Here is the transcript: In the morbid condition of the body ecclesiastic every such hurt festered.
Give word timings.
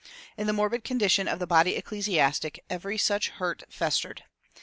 In 0.35 0.47
the 0.47 0.51
morbid 0.53 0.83
condition 0.83 1.27
of 1.27 1.37
the 1.37 1.45
body 1.45 1.75
ecclesiastic 1.75 2.63
every 2.71 2.97
such 2.97 3.29
hurt 3.29 3.61
festered. 3.69 4.23